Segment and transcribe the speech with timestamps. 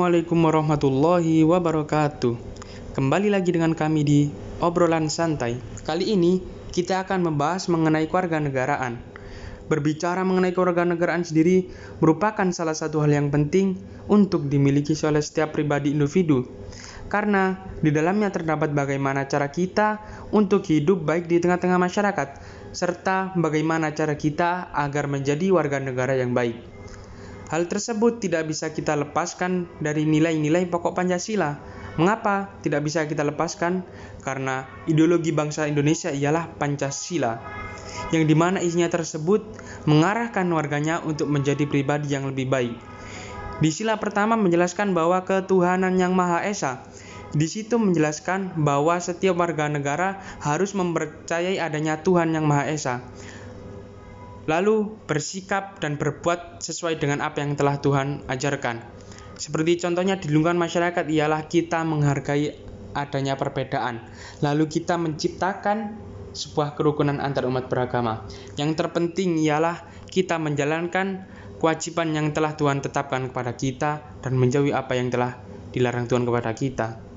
[0.00, 2.32] Assalamualaikum warahmatullahi wabarakatuh.
[2.96, 4.20] Kembali lagi dengan kami di
[4.64, 5.60] obrolan santai.
[5.84, 6.40] Kali ini
[6.72, 8.96] kita akan membahas mengenai kewarganegaraan.
[9.68, 11.68] Berbicara mengenai kewarganegaraan sendiri
[12.00, 13.76] merupakan salah satu hal yang penting
[14.08, 16.48] untuk dimiliki oleh setiap pribadi individu.
[17.12, 20.00] Karena di dalamnya terdapat bagaimana cara kita
[20.32, 22.28] untuk hidup baik di tengah-tengah masyarakat,
[22.72, 26.79] serta bagaimana cara kita agar menjadi warga negara yang baik.
[27.50, 31.58] Hal tersebut tidak bisa kita lepaskan dari nilai-nilai pokok Pancasila.
[31.98, 33.82] Mengapa tidak bisa kita lepaskan?
[34.22, 37.42] Karena ideologi bangsa Indonesia ialah Pancasila,
[38.14, 39.42] yang di mana isinya tersebut
[39.90, 42.78] mengarahkan warganya untuk menjadi pribadi yang lebih baik.
[43.58, 46.86] Di sila pertama menjelaskan bahwa ketuhanan yang Maha Esa.
[47.34, 53.02] Di situ menjelaskan bahwa setiap warga negara harus mempercayai adanya Tuhan yang Maha Esa
[54.48, 58.80] lalu bersikap dan berbuat sesuai dengan apa yang telah Tuhan ajarkan.
[59.40, 62.56] Seperti contohnya di lingkungan masyarakat ialah kita menghargai
[62.92, 64.04] adanya perbedaan,
[64.44, 65.96] lalu kita menciptakan
[66.30, 68.28] sebuah kerukunan antar umat beragama.
[68.54, 71.26] Yang terpenting ialah kita menjalankan
[71.58, 73.90] kewajiban yang telah Tuhan tetapkan kepada kita
[74.22, 75.38] dan menjauhi apa yang telah
[75.70, 77.09] dilarang Tuhan kepada kita.